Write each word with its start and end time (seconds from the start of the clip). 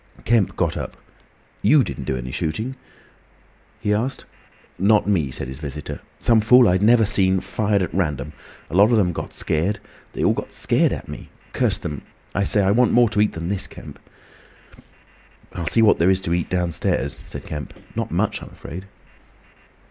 Kemp 0.25 0.55
got 0.55 0.75
up. 0.75 0.97
"You 1.61 1.83
didn't 1.83 2.05
do 2.05 2.17
any 2.17 2.31
shooting?" 2.31 2.75
he 3.79 3.93
asked. 3.93 4.25
"Not 4.79 5.05
me," 5.05 5.29
said 5.29 5.47
his 5.47 5.59
visitor. 5.59 6.01
"Some 6.17 6.41
fool 6.41 6.67
I'd 6.67 6.81
never 6.81 7.05
seen 7.05 7.39
fired 7.39 7.83
at 7.83 7.93
random. 7.93 8.33
A 8.71 8.73
lot 8.75 8.89
of 8.89 8.97
them 8.97 9.13
got 9.13 9.31
scared. 9.31 9.79
They 10.13 10.23
all 10.23 10.33
got 10.33 10.51
scared 10.53 10.91
at 10.91 11.07
me. 11.07 11.29
Curse 11.53 11.77
them!—I 11.77 12.43
say—I 12.45 12.71
want 12.71 12.93
more 12.93 13.09
to 13.09 13.21
eat 13.21 13.33
than 13.33 13.49
this, 13.49 13.67
Kemp." 13.67 13.99
"I'll 15.53 15.67
see 15.67 15.83
what 15.83 15.99
there 15.99 16.09
is 16.09 16.19
to 16.21 16.33
eat 16.33 16.49
downstairs," 16.49 17.19
said 17.27 17.45
Kemp. 17.45 17.71
"Not 17.95 18.09
much, 18.09 18.41
I'm 18.41 18.49
afraid." 18.49 18.87